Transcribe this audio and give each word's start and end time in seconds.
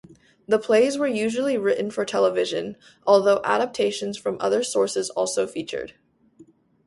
The 0.47 0.57
plays 0.57 0.97
were 0.97 1.05
usually 1.05 1.59
written 1.59 1.91
for 1.91 2.05
television, 2.05 2.75
although 3.05 3.39
adaptations 3.45 4.17
from 4.17 4.37
other 4.39 4.63
sources 4.63 5.11
also 5.11 5.45
featured. 5.45 5.93